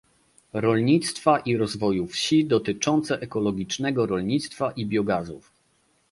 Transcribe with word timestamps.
Rolnictwa 0.53 1.39
i 1.39 1.57
Rozwoju 1.57 2.07
Wsi 2.07 2.45
dotyczące 2.45 3.19
ekologicznego 3.21 4.05
rolnictwa 4.05 4.71
i 4.71 4.85
biogazów 4.85 5.51